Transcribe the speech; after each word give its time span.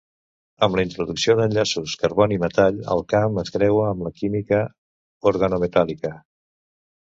Amb 0.67 0.77
la 0.77 0.85
introducció 0.87 1.35
d'enllaços 1.39 1.93
carboni-metall, 2.05 2.81
el 2.97 3.05
camp 3.15 3.37
es 3.43 3.53
creua 3.59 3.85
amb 3.91 4.09
la 4.09 4.15
química 4.23 4.65
organometàl·lica. 5.35 6.15